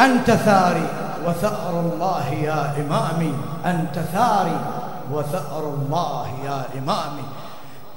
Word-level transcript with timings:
أنت 0.00 0.30
ثاري 0.30 0.88
وثأر 1.26 1.70
الله 1.70 2.24
يا 2.32 2.72
إمامي. 2.78 3.34
أنت 3.66 3.98
ثاري 4.12 4.56
وثأر 5.12 5.74
الله 5.74 6.26
يا 6.44 6.64
إمامي. 6.78 7.24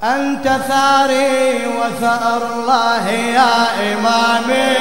أنت 0.04 0.48
ثاري 0.48 1.66
وثأر 1.80 2.42
الله 2.52 3.08
يا 3.08 3.52
إمامي. 3.92 4.76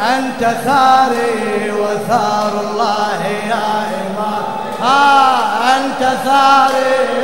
أنت 0.00 0.44
ثاري 0.44 1.70
وثأر 1.70 2.60
الله 2.60 3.26
يا 3.26 3.86
إمامي. 4.02 4.46
آه 4.82 5.76
أنت 5.76 6.02
ثاري 6.24 7.21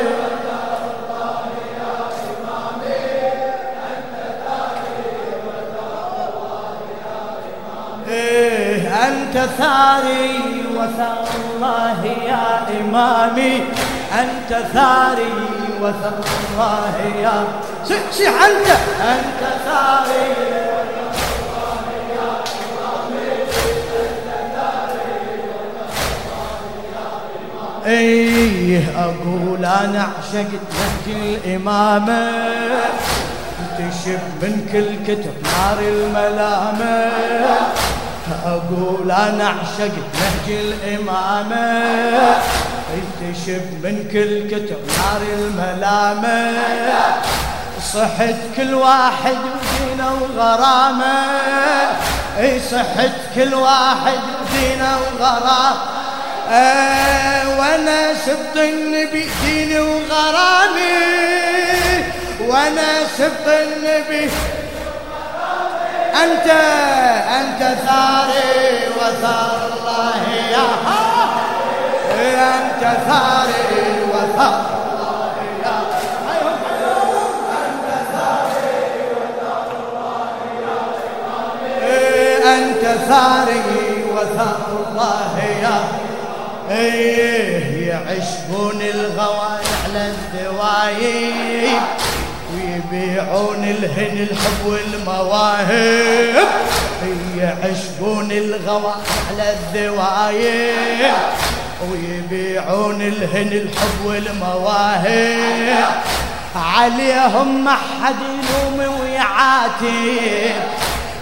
أنت 9.38 9.48
ثاري 9.58 10.64
وثار 10.74 11.28
الله 11.44 12.04
يا 12.26 12.80
إمامي. 12.80 13.64
أنت 14.20 14.50
ثاري 14.74 15.32
وثار 15.80 16.24
الله 16.50 16.94
يا 17.22 17.44
صيح 18.10 18.42
أنت 18.42 18.68
أنت 19.00 19.42
ثاري 19.64 20.58
إيه 27.86 28.82
أقول 28.98 29.64
أنا 29.64 30.08
عشقت 30.18 30.64
نهج 30.74 31.16
الإمامة. 31.16 32.30
تشب 33.78 34.18
من 34.42 34.68
كل 34.72 35.12
كتب 35.12 35.34
نار 35.42 35.78
الملامة. 35.78 37.10
أقول 38.48 39.10
أنا 39.10 39.48
عشقت 39.48 40.08
نهج 40.14 40.48
الإمامة 40.48 41.68
تشب 43.20 43.84
من 43.84 44.08
كل 44.12 44.48
كتب 44.50 44.76
نار 44.98 45.22
الملامة. 45.38 46.52
صحت 47.92 48.34
كل 48.56 48.74
واحد 48.74 49.36
ودينه 49.36 50.12
وغرامة 50.22 51.24
إي 52.38 52.60
صحت 52.60 53.10
كل 53.34 53.54
واحد 53.54 54.18
ودينه 54.40 54.98
وغرامة 54.98 55.76
وأنا 57.58 58.14
سبت 58.26 58.56
النبي 58.56 59.26
ديني 59.44 59.80
وغرامي 59.80 60.98
وأنا 62.40 63.04
سبت 63.18 63.46
النبي 63.48 64.30
أنت 66.24 66.50
أنت 67.40 67.62
ثاري 67.62 68.88
وثار 68.96 69.60
الله 69.72 70.22
يا 70.52 70.68
أنت 72.54 72.82
ثاري 73.06 74.02
وثار 74.12 74.66
الله 74.88 75.32
أنت 75.64 75.94
ثاري 78.28 79.14
وثار 79.24 79.78
الله 79.98 80.28
أنت 82.56 82.84
ثاري 83.08 84.04
وثار 84.12 84.66
الله 84.88 85.32
يا 85.62 85.78
إيه 86.70 87.88
يعشقون 87.88 88.80
الغوالي 88.82 89.68
على 89.84 90.12
الدوايب 90.12 91.80
ويبيعون 92.92 93.64
الهن 93.64 94.28
الحب 94.30 94.66
والمواهب 94.66 96.48
يعشقون 97.36 98.32
الغوى 98.32 98.94
على 99.30 99.54
الذوايب 99.56 101.12
ويبيعون 101.90 103.02
الهن 103.02 103.52
الحب 103.52 104.04
والمواهب. 104.04 105.84
عليهم 106.56 107.64
ما 107.64 107.76
حد 108.02 108.16
يلوم 108.20 109.00
ويعاتب 109.00 110.54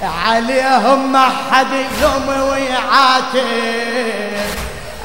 عليهم 0.03 1.13
ما 1.13 1.29
حد 1.51 1.67
يلوم 1.73 2.29
ويعاتب. 2.51 3.47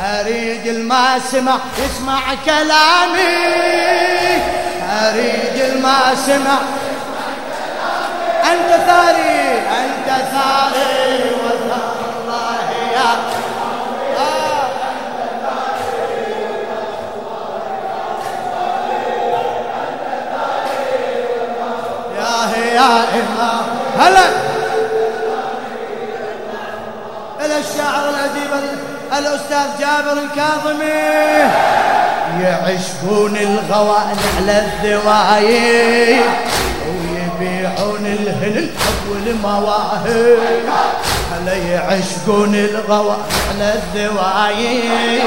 أريد 0.02 0.68
الماسمع 0.68 1.58
يسمع 1.86 2.22
كلامي. 2.46 3.42
أريد 4.92 5.56
الما 5.72 6.16
سمع. 6.16 6.60
أنت 8.52 8.70
ثاري 8.88 9.60
أنت 9.60 10.08
ثاري 10.08 11.32
وثار 11.44 11.96
الله 12.16 12.58
يا 12.94 13.12
هلا. 24.00 24.26
إلى 27.46 27.58
الشاعر 27.60 28.10
الأديب 28.10 28.52
الأستاذ 29.18 29.68
جابر 29.80 30.18
الكاظمي. 30.22 32.01
يعشقون 32.40 33.38
الغوال 33.38 34.16
على 34.38 34.66
الذوايب 34.66 36.24
ويبيعون 36.88 38.06
الهن 38.06 38.58
الحب 38.58 39.10
والمواهب. 39.10 40.38
هلا 41.32 41.54
يعشقون 41.54 42.56
الغوال 42.56 43.18
على 43.50 43.74
الذوايب 43.74 45.24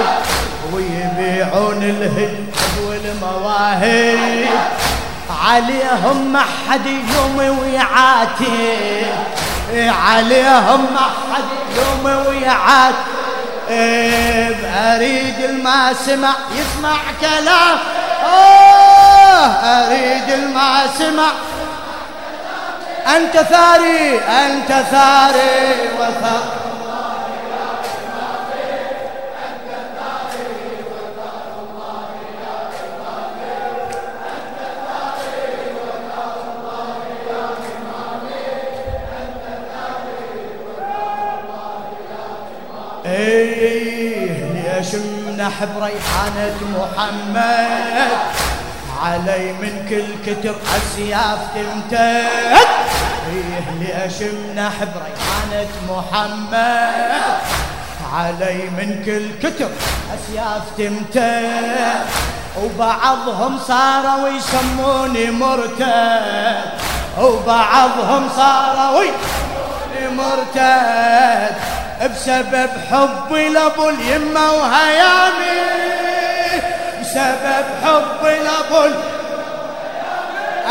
ويبيعون 0.72 1.82
الهن 1.82 2.46
الحب 2.52 2.88
والمواهب. 2.88 4.48
عليهم 5.44 6.32
ما 6.32 6.40
حد 6.40 6.86
يوم 6.86 7.58
ويعاتب 7.58 9.12
عليهم 10.06 10.80
ما 10.94 11.06
حد 11.32 11.44
يوم 11.76 12.26
ويعاتب 12.26 13.13
أريد 13.70 15.44
الما 15.44 15.92
سمع 16.06 16.34
يسمع 16.52 16.96
كلام. 17.20 17.78
اوه 18.24 19.46
أريد 19.46 20.30
الما 20.30 20.86
سمع 20.98 21.30
أنت 23.16 23.36
ثاري 23.36 24.20
أنت 24.20 24.68
ثاري 24.68 25.90
وثار. 25.98 26.63
نحب 45.44 45.72
ريحانة 45.82 46.58
محمد. 46.76 48.10
علي 49.02 49.52
من 49.52 49.74
كل 49.90 50.08
كتر 50.26 50.56
السياف 50.76 51.38
تمتد. 51.54 52.66
إيه 53.28 53.64
ليش 53.80 54.18
نحب 54.56 54.92
ريحانة 55.06 55.72
محمد. 55.88 57.36
علي 58.12 58.58
من 58.78 59.02
كل 59.04 59.48
كتر 59.48 59.70
السياف 60.14 60.62
تمتد. 60.78 62.04
وبعضهم 62.62 63.58
صاروا 63.68 64.28
يسموني 64.28 65.30
مرتد. 65.30 66.64
وبعضهم 67.20 68.28
صاروا 68.36 69.02
يسموني 69.02 70.16
مرتد. 70.16 71.54
بسبب 72.06 72.70
حبي 72.90 73.48
لابو 73.48 73.88
اليمة 73.88 74.52
وهيامي. 74.52 75.60
بسبب 77.00 77.64
حبي 77.84 78.38
لابو 78.38 78.84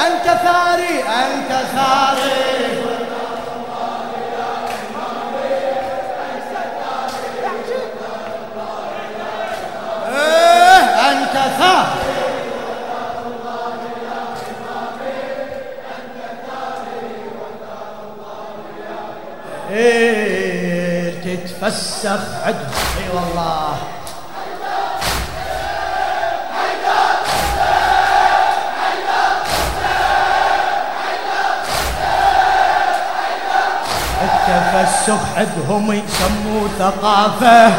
أنت 0.06 0.26
ثاري 0.26 1.04
أنت 1.04 1.52
ثاري. 1.76 2.83
تتفسخ 21.64 22.20
عدل 22.46 22.68
أي 22.98 23.10
والله. 23.14 23.78
التفسخ 34.24 35.20
عندهم 35.38 35.92
يسموه 35.92 36.70
ثقافة. 36.80 37.72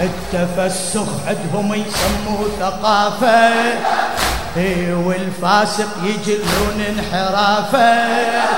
التفسخ 0.00 1.08
عندهم 1.26 1.74
يسموه 1.74 2.48
ثقافة. 2.60 3.50
إيه، 4.56 4.94
والفاسق 4.94 5.88
يجلون 6.02 6.84
انحرافة. 6.88 8.55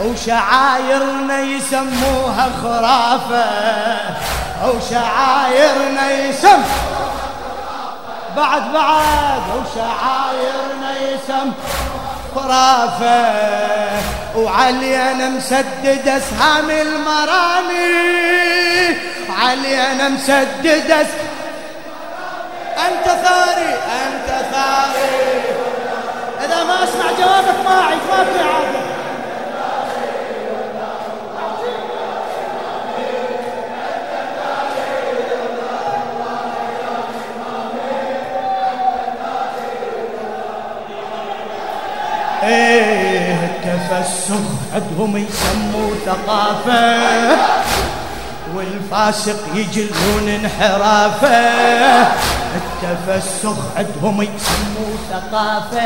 وشعايرنا 0.00 1.40
يسموها 1.40 2.48
خرافة 2.62 3.46
وشعايرنا 4.68 6.10
يسم 6.10 6.62
بعد 8.36 8.62
بعد 8.72 9.42
وشعايرنا 9.54 10.90
يسم 11.00 11.52
خرافة. 12.34 13.34
وعلينا 14.36 15.28
مسدد 15.28 16.08
أسهام 16.08 16.70
المرامي 16.70 17.94
علينا 19.42 20.08
مسدد 20.08 20.90
اسهام 20.90 21.34
أنت 22.86 23.04
ثاري 23.04 23.72
أنت 24.06 24.28
ثاري. 24.52 25.44
إذا 26.44 26.64
ما 26.64 26.84
أسمع 26.84 27.06
جوابك 27.18 27.58
ما 27.64 27.80
اعيد 27.80 27.98
ما 28.10 28.24
في 28.24 28.40
عادة. 28.40 28.73
التفسخ 43.64 44.40
عندهم 44.74 45.16
يسموه 45.16 45.92
ثقافة؟ 46.06 47.38
والفاسق 48.54 49.36
يجلون 49.54 50.28
انحرافة. 50.28 51.28
التفسخ 52.56 53.56
عندهم 53.76 54.22
يسموه 54.22 54.96
ثقافة؟ 55.10 55.80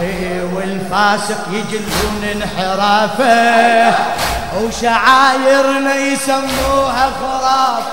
إيه 0.00 0.42
والفاسق 0.54 1.48
يجلون 1.52 2.24
انحرافة. 2.32 3.94
وشعايرنا 4.56 5.94
يسموها 5.94 7.10
خراف 7.20 7.84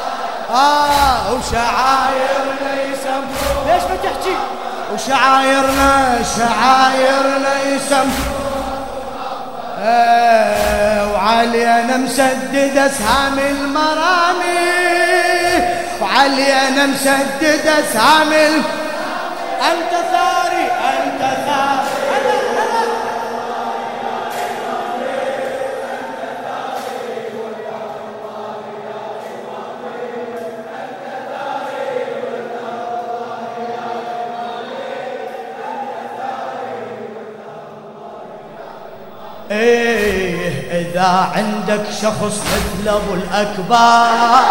آه 0.52 1.34
وشعايرنا 1.34 2.84
يسموها 2.92 3.74
ليش 3.74 3.84
ما 3.84 3.96
تحكي؟ 4.04 4.36
وشعايرنا 4.94 6.20
شعايرنا 6.38 7.62
يسم 7.76 8.10
آه 9.80 11.12
وعلينا 11.14 11.98
مسدد 11.98 12.78
أسهام 12.78 13.40
المرامي. 13.40 14.58
وعلينا 16.02 16.86
مسدد 16.86 17.68
أسهام 17.68 18.34
أنت 19.62 19.92
ثاري 20.12 20.27
إيه 39.52 40.82
إذا 40.82 41.32
عندك 41.36 41.84
شخص 42.02 42.42
مثل 42.54 42.88
أبو 42.88 43.14
الأكبر 43.14 44.46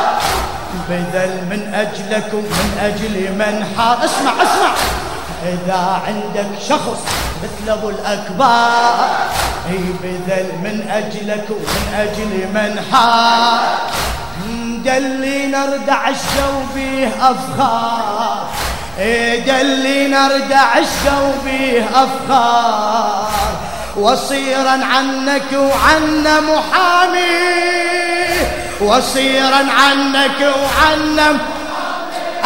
بذل 0.88 1.44
من 1.50 1.74
أجلك 1.74 2.34
ومن 2.34 2.78
أجل 2.80 3.32
من 3.32 3.66
حار 3.76 4.04
اسمع 4.04 4.32
اسمع. 4.42 4.74
إذا 5.42 6.00
عندك 6.06 6.48
شخص 6.68 7.00
مثل 7.42 7.72
أبو 7.72 7.88
الأكبر 7.88 9.16
اي 9.70 9.78
بذل 10.02 10.48
من 10.62 10.90
أجلك 10.90 11.44
ومن 11.50 11.94
أجل 11.94 12.48
من 12.54 12.84
حار 12.92 13.78
دلي 14.84 15.46
نردع 15.46 16.08
الشو 16.08 16.80
أفخار. 17.20 18.48
إيه 18.98 19.46
دلي 19.46 20.08
نردع 20.08 20.78
الشو 20.78 21.32
أفخار. 21.94 23.28
وصيرا 23.96 24.80
عنك 24.84 25.52
وعنا 25.52 26.40
محامي 26.40 27.26
وصيرا 28.80 29.66
عنك 29.80 30.40
وعنا 30.40 31.38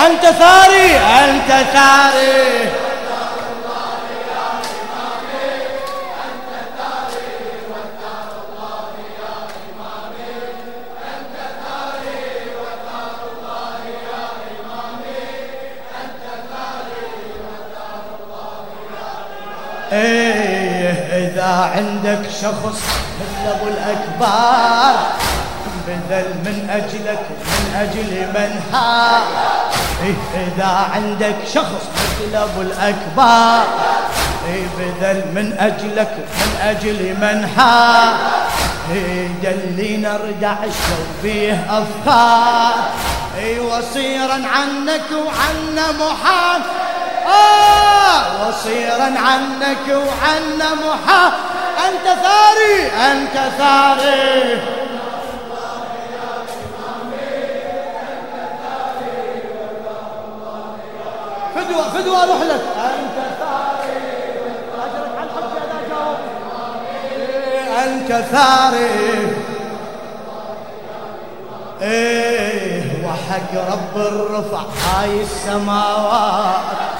أنت 0.06 0.22
ثاري 0.22 0.96
أنت 0.96 1.66
ثاري. 1.72 2.79
إذا 21.32 21.72
عندك 21.76 22.30
شخص 22.42 22.80
مثل 23.20 23.50
أبو 23.50 23.66
الأكبار 23.68 24.94
بذل 25.86 26.34
من 26.44 26.70
أجلك 26.70 27.20
من 27.40 27.74
أجل 27.76 28.26
من 28.34 28.60
ها 28.72 29.22
إيه 30.02 30.46
إذا 30.46 30.88
عندك 30.94 31.36
شخص 31.54 31.84
مثل 31.94 32.36
أبو 32.36 32.60
الأكبار 32.60 33.64
إيه 34.46 34.66
بذل 34.78 35.24
من 35.34 35.56
أجلك 35.58 36.10
من 36.18 36.60
أجل 36.62 37.16
من 37.20 37.48
ها 37.56 38.16
إيه 38.92 39.28
دلي 39.42 39.96
نردع 39.96 40.54
بيه 41.22 41.64
أفكار. 41.70 42.74
اي 43.38 43.60
وصيرا 43.60 44.32
عنك 44.32 45.10
وعنا 45.12 45.92
محال. 45.92 46.62
آه 47.30 48.48
وصيرا 48.48 49.08
عنك 49.26 49.86
وعنا 49.88 50.74
محا 50.74 51.32
أنت 51.88 52.04
ثاري 52.04 52.76
أنت 53.12 53.36
ثاري. 53.58 54.60
فدوى 61.54 61.84
فدوى 61.94 62.16
أروح 62.16 62.42
لك. 62.42 62.62
أنت 62.76 63.18
ثاري. 63.40 64.00
أجرك 64.74 65.12
على 65.18 65.24
الحج 65.26 65.52
إذا 65.56 65.78
جاوب 65.88 66.18
أنت 67.84 68.10
ثاري. 68.32 69.36
إيه 71.82 72.82
وحق 73.04 73.52
رب 73.72 73.94
الرفع 73.96 74.60
هاي 74.60 75.22
السماوات. 75.22 76.99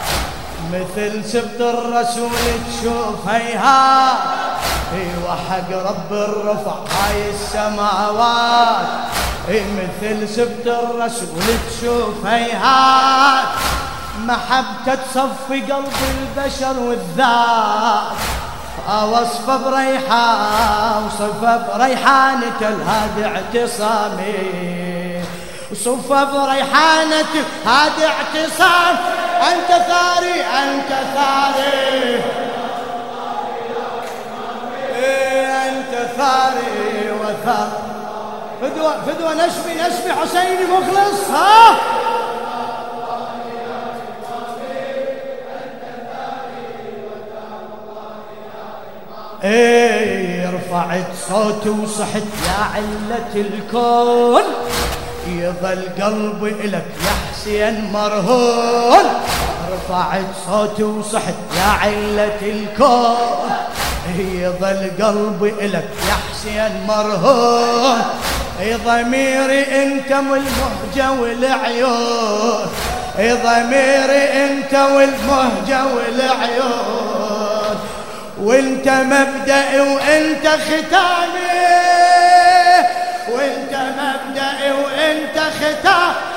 مثل 0.73 1.25
سبط 1.25 1.61
الرسول 1.61 2.31
تشوف 2.71 3.29
هيها. 3.29 4.13
وحق 5.27 5.71
رب 5.73 6.13
الرفع 6.13 6.73
هاي 6.73 7.31
السماوات. 7.31 8.87
مثل 9.49 10.29
سبط 10.29 10.67
الرسول 10.67 11.43
تشوف 11.71 12.27
هيها. 12.27 13.43
محبته 14.19 14.95
تصفي 14.95 15.61
قلب 15.61 15.93
البشر 16.11 16.79
والذات. 16.79 18.13
وصفه 19.13 19.57
بريحان 19.57 21.03
وصفه 21.07 21.57
بريحانة 21.79 22.61
الهادي 22.61 23.27
اعتصامي. 23.27 25.25
وصفه 25.73 26.25
بريحانة 26.25 27.35
هادي 27.67 28.07
اعتصام 28.07 28.97
أنت 29.41 29.69
ثاري 29.69 30.41
أنت 30.43 30.89
ثاري. 31.15 32.21
إيه 34.97 35.69
أنت 35.69 35.93
ثاري 36.17 37.11
وثار. 37.21 37.71
فدوى 38.61 38.93
فدوى 39.07 39.35
نشمي 39.35 39.75
نشمي 39.75 40.13
حسيني 40.13 40.65
مخلص 40.65 41.31
ها؟ 41.31 41.77
إيه 49.45 50.51
رفعت 50.51 51.07
صوتي 51.29 51.69
وصحت 51.69 52.23
يا 52.47 52.65
علة 52.75 53.35
الكون. 53.35 54.43
يظل 55.27 55.83
قلبي 56.03 56.51
إلك 56.51 56.87
يا 57.05 57.15
حسين 57.33 57.91
مرهون. 57.93 59.07
رفعت 59.73 60.31
صوتي 60.47 60.83
وصحت 60.83 61.35
يا 61.57 61.71
علة 61.83 62.41
الكون. 62.43 63.51
يظل 64.19 64.91
قلبي 65.03 65.51
إلك 65.67 65.89
يا 66.09 66.17
حسين 66.31 66.87
مرهون. 66.89 68.03
ضميري 68.87 69.63
أنت 69.83 70.11
والمهجة 70.13 71.07
والعيون. 71.21 72.67
ضميري 73.19 74.23
أنت 74.45 74.75
والمهجة 74.75 75.81
والعيون. 75.95 77.77
وأنت 78.41 78.89
مبدئي 78.89 79.81
وأنت 79.81 80.47
ختامي. 80.47 81.60
وانت 85.71 86.30